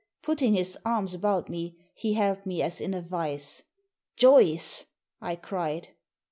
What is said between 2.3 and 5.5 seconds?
me as in a vice. "Joyce!" I